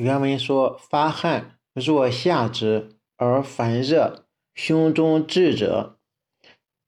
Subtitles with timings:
[0.00, 5.98] 原文说：“发汗若下之而烦热，胸中滞者，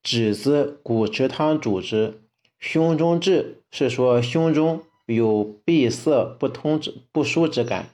[0.03, 2.23] 止之骨池汤主之。”
[2.59, 7.91] 胸中滞是说胸中有闭塞不通之不舒之感。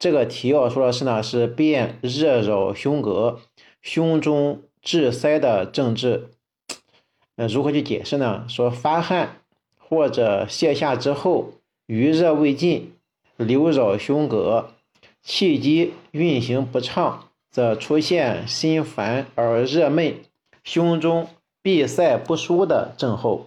[0.00, 3.38] 这个提要说的是呢，是便热扰胸膈、
[3.82, 6.30] 胸中滞塞的症治。
[7.36, 8.44] 那如何去解释呢？
[8.48, 9.42] 说发汗
[9.78, 11.52] 或者泻下之后，
[11.86, 12.94] 余热未尽，
[13.36, 14.66] 流扰胸膈，
[15.22, 20.16] 气机运行不畅，则出现心烦而热闷、
[20.62, 21.28] 胸中
[21.62, 23.46] 闭塞不舒的症候。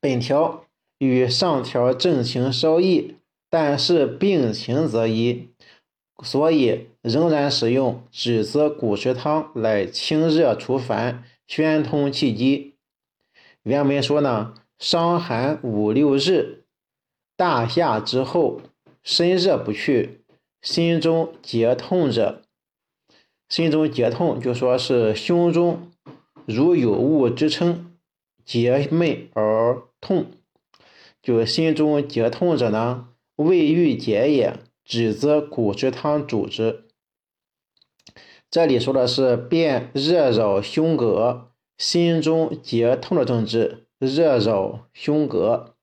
[0.00, 0.64] 本条
[0.98, 3.16] 与上条症情稍异，
[3.48, 5.48] 但是病情则一，
[6.22, 11.24] 所以仍然使用栀子骨池汤来清热除烦。
[11.46, 12.76] 宣通气机。
[13.64, 16.63] 原文说呢，伤寒五六日，
[17.36, 18.60] 大夏之后，
[19.02, 20.20] 身热不去，
[20.62, 22.42] 心中结痛者，
[23.48, 25.90] 心中结痛就说是胸中
[26.46, 27.96] 如有物支撑，
[28.44, 30.26] 结闷而痛，
[31.20, 36.84] 就心中结痛者呢，未欲解也，栀子骨之汤主之。
[38.48, 41.46] 这里说的是便热扰胸膈、
[41.76, 45.73] 心中结痛的症治，热扰胸膈。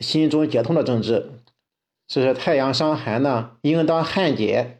[0.00, 1.30] 心中结痛的症治。
[2.08, 4.78] 这是太阳伤寒呢，应当汗解，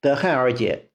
[0.00, 0.86] 得汗而解。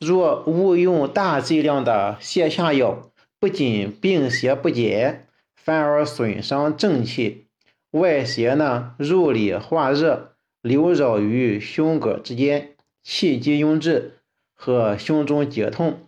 [0.00, 7.48] 若误用大剂量的泻下药，不仅病邪不解，反而损伤正气，
[7.90, 10.32] 外邪呢入里化热，
[10.62, 12.70] 流扰于胸膈之间。
[13.02, 14.18] 气机壅滞
[14.54, 16.00] 和胸中结痛，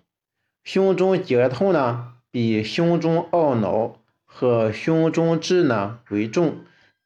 [0.65, 6.57] 胸中结痛呢，比胸中懊恼和胸中滞呢为重，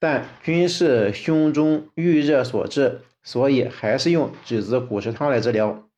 [0.05, 5.89] 但均是胸中郁热所致，所以还是用栀子骨石汤来治疗。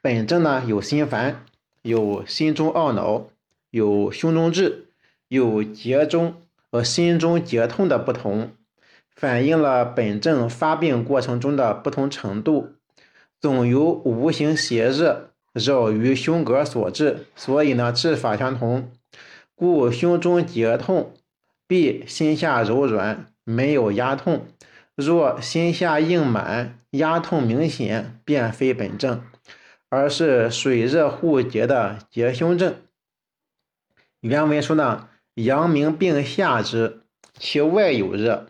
[0.00, 1.44] 本症呢有心烦，
[1.82, 3.26] 有心中懊恼，
[3.68, 4.86] 有胸中滞，
[5.28, 6.36] 有结中
[6.70, 8.52] 和心中结痛的不同。
[9.14, 12.70] 反映了本症发病过程中的不同程度，
[13.38, 18.90] 总由无形邪热扰于胸膈所致，所以呢治法相同。
[19.54, 21.12] 故胸中结痛，
[21.68, 24.40] 必心下柔软，没有压痛；
[24.96, 29.22] 若心下硬满，压痛明显，便非本症，
[29.90, 32.74] 而是水热互结的结胸症。
[34.20, 37.02] 原文说呢，阳明病下之，
[37.38, 38.48] 其外有热。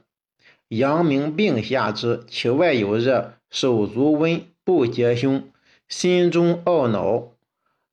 [0.69, 5.51] 阳明病下之，其外有热，手足温，不结胸，
[5.89, 7.33] 心中懊恼，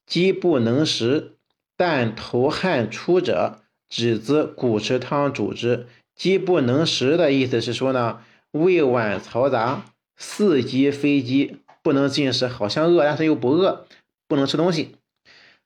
[0.05, 1.37] 饥不能食，
[1.75, 3.61] 但头汗出者，
[3.95, 5.87] 栀子骨池汤主之。
[6.13, 9.85] 饥不能食的意思是说呢，胃脘嘈杂，
[10.17, 13.85] 似饥非饥，不能进食，好像饿，但是又不饿，
[14.27, 14.95] 不能吃东西。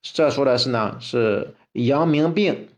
[0.01, 2.69] 这说的是呢，是阳明病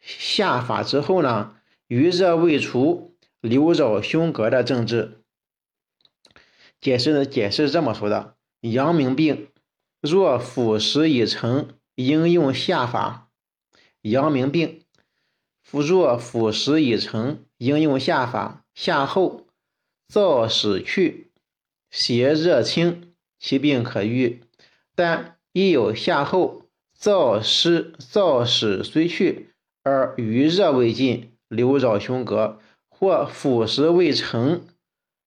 [0.00, 1.54] 下法之后呢，
[1.86, 3.12] 余热未除。
[3.42, 5.20] 流扰胸膈的症治，
[6.80, 9.50] 解释呢解释是这么说的：阳明病
[10.00, 13.28] 若腐蚀已成，应用下法。
[14.02, 14.80] 阳明病
[15.72, 18.64] 若腐蚀已成，应用下法。
[18.74, 19.46] 下后
[20.12, 21.30] 燥使去，
[21.90, 24.42] 邪热清，其病可愈。
[24.94, 26.62] 但亦有下后
[26.98, 29.50] 燥湿燥使虽去，
[29.82, 32.56] 而余热未尽，流扰胸膈。
[32.98, 34.62] 或腐蚀未成，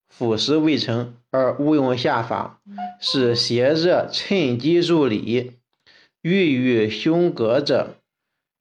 [0.09, 2.59] 腐蚀未成而误用下法，
[2.99, 5.51] 使邪热趁机入里，
[6.23, 7.98] 郁于胸膈者，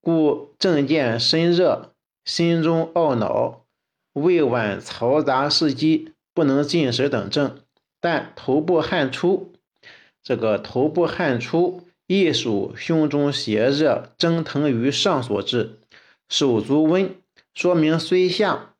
[0.01, 1.93] 故正见身热，
[2.25, 3.65] 心中懊恼，
[4.13, 7.59] 胃脘嘈杂是积，不能进食等症。
[7.99, 9.53] 但头部汗出，
[10.23, 15.79] 这个头部汗出亦属胸中邪热蒸腾于上所致。
[16.29, 17.15] 手足温，
[17.53, 18.73] 说明虽下。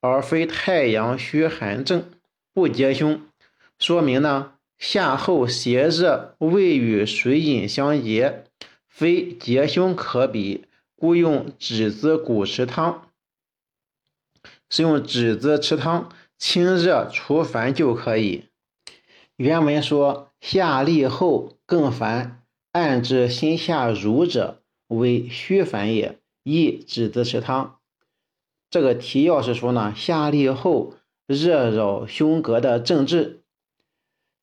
[0.00, 2.04] 而非太阳虚寒症，
[2.54, 3.20] 不结胸，
[3.80, 8.44] 说明呢夏后邪热未与水饮相结，
[8.98, 10.64] 非结胸可比，
[10.96, 13.12] 故用栀子骨池汤，
[14.68, 18.46] 是用栀子吃汤清热除烦就可以。
[19.36, 22.42] 原文说夏利后更烦，
[22.72, 27.78] 暗知心下濡者为虚烦也，宜栀子池汤。
[28.68, 30.94] 这个提要是说呢，下利后
[31.24, 33.44] 热扰胸膈的症治。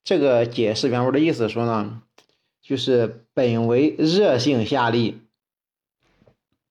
[0.06, 2.02] 这个解释原文的意思说呢，
[2.68, 5.20] 就是本为热性下利，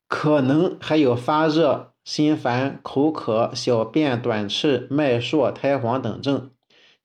[0.08, 6.50] 可能还有发热心烦、口渴、小便短赤、脉数、苔黄等症，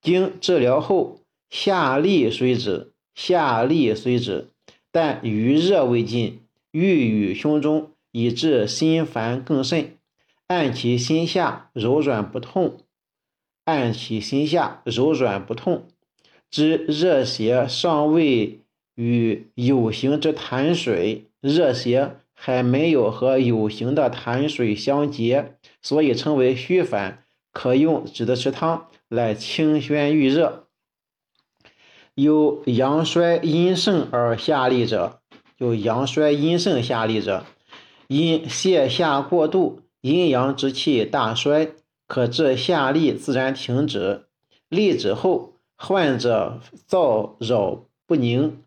[0.02, 1.20] 经治疗后，
[1.52, 4.50] 下利虽止，下利虽止，
[4.92, 6.42] 但余热未尽，
[6.72, 9.98] 郁于胸中，以致心烦更甚。
[10.48, 12.80] 按其心下柔软不痛，
[13.66, 15.86] 按其心下柔软不痛，
[16.50, 18.62] 知热邪尚未
[19.00, 27.24] 与有形之痰水，热邪还没有和有形的痰水相结，所以称为虚烦，
[27.54, 30.66] 可用栀子池汤来清宣预热。
[32.14, 35.22] 有阳衰阴盛而下利者，
[35.58, 37.46] 有阳衰阴盛下利者，
[38.08, 39.80] 因泻下过度。
[40.02, 41.72] 阴阳之气大衰，
[42.06, 44.26] 可致下利自然停止。
[44.68, 48.62] 利止后，患者燥扰不宁，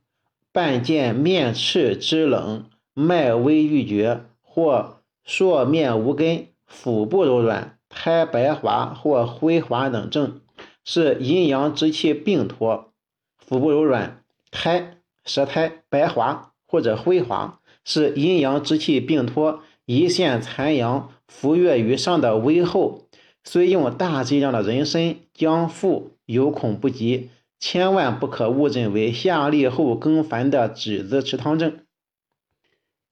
[0.53, 10.43] 半见面赤肢冷，脉微欲绝，或朔面无根，腹部柔软，苔白滑或灰滑等症，
[10.85, 12.93] 是阴阳之气病脱。
[13.39, 19.63] 腹部柔软、苔、舌苔白滑或者灰滑，是阴阳之气病脱。
[19.87, 23.09] 一线残阳浮越于上的微厚，
[23.43, 27.31] 虽用大剂量的人参将复有恐不及，
[27.63, 31.79] 千万不可误诊为下痢后更烦的栀子池汤症。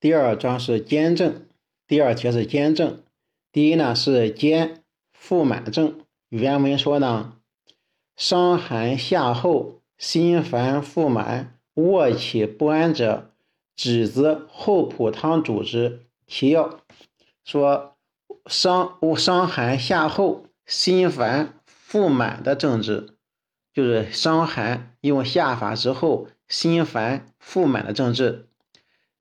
[0.00, 1.46] 第二章是兼症，
[1.86, 3.00] 第二节是兼症。
[3.52, 4.82] 第一呢是兼
[5.12, 6.00] 腹满症，
[6.30, 7.34] 原文说呢，
[8.16, 13.30] 伤寒下后，心烦腹满，卧起不安者，
[13.76, 16.06] 栀子厚朴汤主之。
[16.26, 16.80] 其要
[17.44, 17.96] 说，
[18.46, 23.14] 伤伤寒下后，心烦腹满的症治，
[23.80, 28.46] 就是伤寒用下法之后，心烦腹满的症治。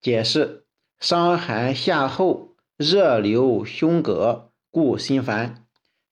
[0.02, 0.66] 解释：
[1.00, 5.64] 伤寒下后，热流胸膈，故心烦；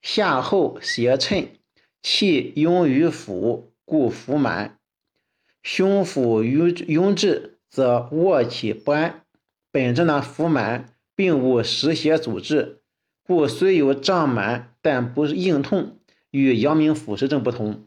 [0.02, 1.50] 下后邪趁，
[2.02, 4.80] 气壅于腹，故腹满。
[5.62, 9.26] 胸腹壅壅滞，则卧起不安。
[9.74, 12.80] 本质呢，腹满并无实邪阻滞，
[13.24, 16.00] 故虽有胀满，但不硬痛，
[16.32, 17.87] 与阳明腑实症不同。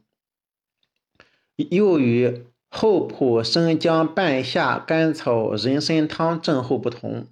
[1.71, 7.27] 又与厚朴生姜半夏甘草人参汤症候不同，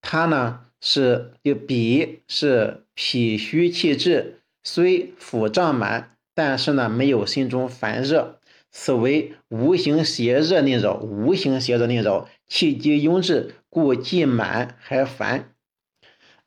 [0.00, 8.38] 它呢是就比是脾虚气滞，虽腹胀满，但是呢没有心中烦热。
[8.76, 15.50] 此为无形邪热内扰，无形邪热内扰，气机壅滞，故既满还烦。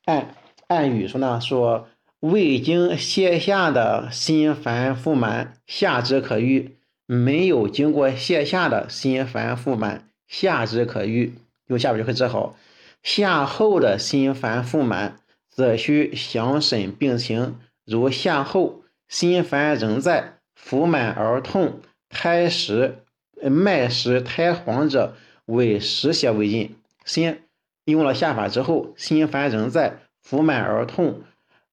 [0.04, 0.36] 按
[0.68, 1.88] 按语说呢，说
[2.20, 6.77] 未经泻下的心烦腹满，下肢可愈；
[7.08, 11.34] 没有经过泻下的心烦腹满，下之可愈，
[11.68, 12.56] 用下边就可以治好。
[13.02, 21.80] 下后的心烦腹满，则需详审病情，如下后心烦仍在，腹满而痛。
[22.10, 23.00] 苔实、
[23.42, 25.16] 脉实、苔黄者
[25.46, 26.76] 为实邪未尽。
[27.06, 27.44] 先
[27.86, 31.22] 用了下法之后，心烦仍在，腹满而痛，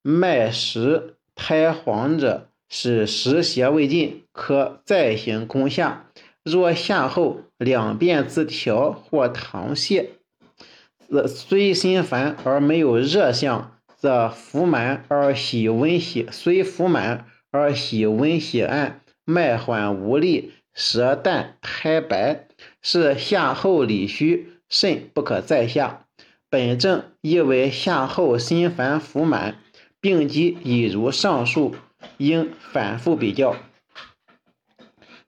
[0.00, 6.10] 脉实、苔黄者是实邪未尽，可再行攻下。
[6.42, 10.06] 若下后两便自调或溏泻，
[11.08, 19.00] 则虽心烦而没有热象，则腹满而喜温喜，虽腹满而喜温喜暗。
[19.26, 22.46] 脉缓无力，舌淡苔白，
[22.82, 26.04] 是下后里虚，肾不可再下。
[26.50, 29.56] 本症亦为下后心烦腹满，
[29.98, 31.74] 病机已如上述，
[32.18, 33.56] 应反复比较。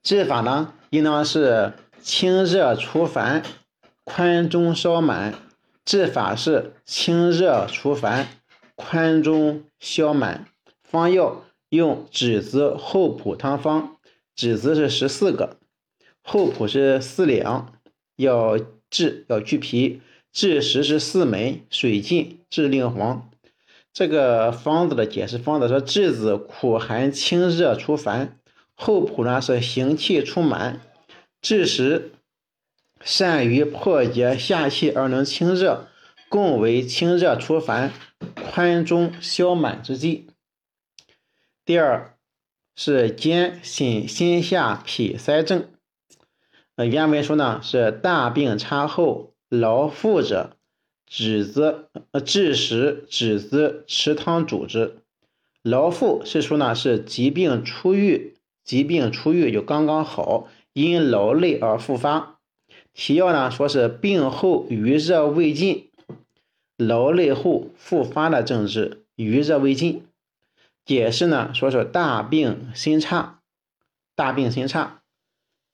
[0.02, 3.42] 治法呢，应当是清热除烦，
[4.04, 5.34] 宽中消满。
[5.84, 8.28] 治法是清热除烦，
[8.74, 10.46] 宽中消满。
[10.82, 11.42] 方药。
[11.68, 13.96] 用栀子厚朴汤方，
[14.36, 15.56] 栀子是十四个，
[16.22, 17.72] 厚朴是四两，
[18.14, 18.56] 要
[18.88, 20.00] 治要去皮，
[20.32, 23.28] 治时是四枚，水浸治令黄。
[23.96, 28.38] 这个方子的解释方子说，栀子苦寒清热除烦，
[28.74, 30.82] 厚朴呢是行气除满，
[31.40, 32.12] 枳实
[33.00, 35.88] 善于破结下气而能清热，
[36.28, 37.90] 共为清热除烦、
[38.52, 40.28] 宽中消满之剂。
[41.64, 42.18] 第二
[42.74, 45.70] 是兼心心下痞塞症，
[46.74, 50.55] 呃，原文说呢是大病差后劳复者，
[51.08, 54.98] 栀子呃枳实栀子池汤主之。
[55.62, 58.34] 劳腹是说呢是疾病初愈，
[58.64, 62.38] 疾病初愈就刚刚好，因劳累而复发。
[62.94, 65.90] 提要呢说是病后余热未尽，
[66.76, 70.04] 劳累后复发的症治，余热未尽。
[70.84, 73.40] 解释呢，说是大病心差，
[74.14, 75.02] 大病心差，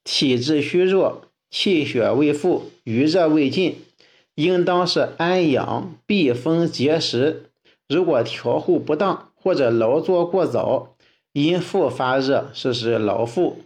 [0.03, 3.77] 体质虚弱，气血未复，余热未尽，
[4.35, 7.51] 应当是安养避风节食。
[7.87, 10.95] 如果调护不当或者劳作过早，
[11.31, 13.59] 因复发热，是指劳复。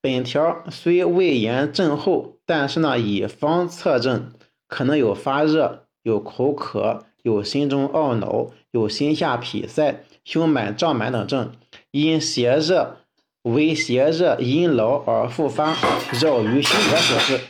[0.00, 4.32] 本条虽未言症候，但是呢，以方测证，
[4.68, 10.04] 可能有发热、有口渴、有心中懊恼、有心下痞塞。
[10.24, 11.52] 胸满胀满等症，
[11.90, 12.96] 因邪热
[13.42, 15.76] 为邪热因劳而复发，
[16.18, 17.40] 扰于心者所致，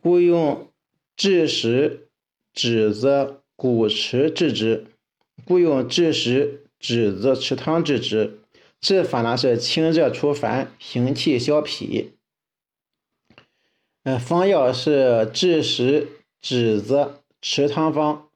[0.00, 0.68] 故用
[1.16, 2.08] 枳实、
[2.54, 4.86] 栀子、骨池治之。
[5.44, 8.38] 故用枳实、栀子池汤治之。
[8.80, 12.08] 治法呢是清热除烦，行气消痞。
[14.04, 16.08] 嗯，方药是枳实、
[16.42, 18.28] 栀子池汤方。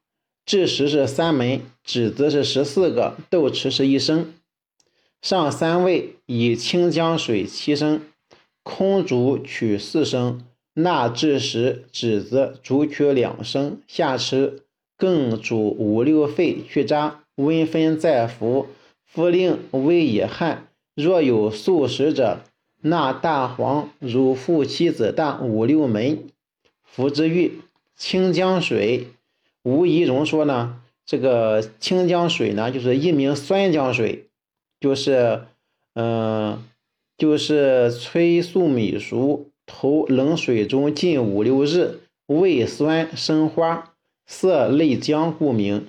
[0.45, 4.33] 枳实是三枚，栀子是十四个，豆豉是一升。
[5.21, 8.01] 上三味，以清江水七升，
[8.63, 10.45] 空煮取四升，
[10.79, 14.61] 纳枳实、栀子煮取两升，下吃。
[14.95, 18.67] 更煮五六沸去渣，温分再服。
[19.05, 20.67] 服令微已汗。
[20.95, 22.41] 若有素食者，
[22.81, 26.19] 纳大黄、乳附七子大五六枚，
[26.83, 27.61] 服之愈。
[27.95, 29.07] 清江水。
[29.63, 34.27] 吴仪荣说呢，这个清江水呢，就是一名酸江水，
[34.79, 35.41] 就是，
[35.95, 36.63] 嗯，
[37.17, 43.93] 就是催粟米熟，投冷水中浸五六日，味酸生花，
[44.25, 45.87] 色类浆，故名。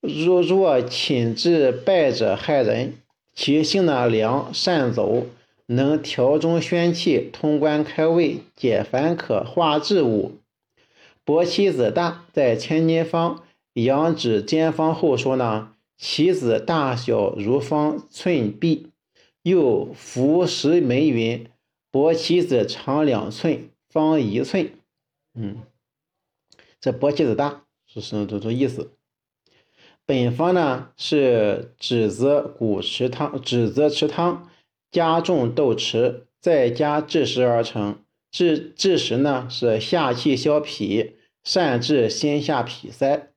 [0.00, 2.94] 若若寝至败者害人，
[3.34, 5.26] 其性呢凉，善走，
[5.66, 10.32] 能调中宣气，通关开胃，解烦渴，化滞物。
[11.24, 13.42] 薄其子大，在千金方
[13.74, 18.88] 养指尖方后说呢，其子大小如方寸臂，
[19.42, 21.46] 又服十枚云，
[21.92, 24.72] 薄其子长两寸，方一寸。
[25.34, 25.58] 嗯，
[26.80, 28.92] 这薄其子大是什么这种意思？
[30.06, 34.50] 本方呢是栀子骨池汤，栀子池汤
[34.90, 38.02] 加重豆豉，再加枳实而成。
[38.30, 41.12] 治治时呢是下气消痞，
[41.44, 43.28] 善治心下痞塞。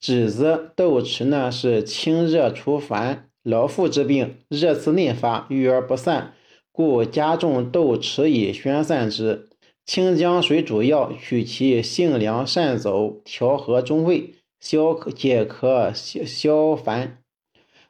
[0.00, 6.34] 栀子豆豉呢是清热除烦，劳腹之病，热刺内发，郁而不散，
[6.76, 9.48] 故加重豆豉以宣散之。
[9.86, 17.22] 清江水主要，取其性凉，善走，调和中胃，消解渴消消烦。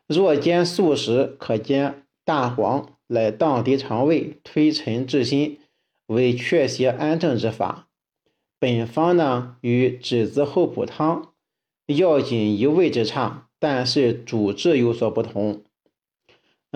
[0.07, 5.59] 若煎素食，可煎大黄，来荡涤肠胃，推陈至新。
[6.07, 7.89] 为确邪安正之法，
[8.61, 11.33] 本方呢与栀子厚朴汤
[11.87, 15.65] 药仅一味之差，但是主治有所不同。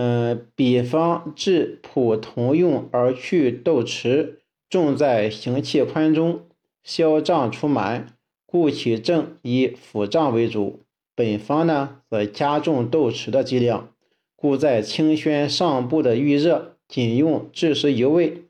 [0.03, 4.37] 嗯，比方治普同用而去豆豉，
[4.71, 6.41] 重在行气宽中，
[6.83, 8.17] 消胀除满，
[8.47, 10.81] 故其症以腹胀为主。
[11.15, 13.91] 本方呢则加重豆豉的剂量，
[14.35, 18.45] 故在清宣上部的郁热，仅用枳实一味。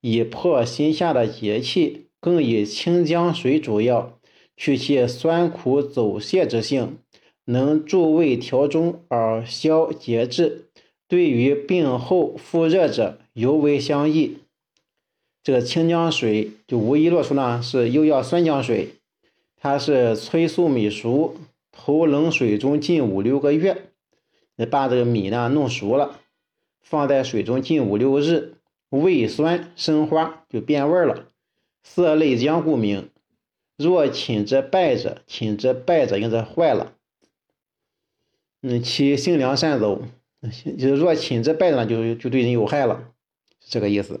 [0.00, 4.18] 以破心下的结气，更以清江水主要，
[4.56, 6.98] 去其酸苦走泄之性，
[7.44, 10.65] 能助胃调中而消结滞，
[11.08, 14.38] 对于病后腹热者尤为相宜。
[15.42, 18.94] 这个清江水就无疑落出呢是又要酸浆水，
[19.56, 21.36] 它是催粟米熟，
[21.70, 23.90] 投冷水中浸五六个月，
[24.70, 26.20] 把这个米呢弄熟了，
[26.80, 28.54] 放在水中浸五六日。
[28.90, 31.26] 味酸生花，就变味了。
[31.82, 33.10] 色类浆，故名。
[33.76, 36.94] 若寝之败者，寝之败者应该坏了。
[38.62, 40.02] 嗯，其性凉善走，
[40.78, 43.12] 就是若亲则拜呢，就就对人有害了，
[43.60, 44.20] 是这个意思。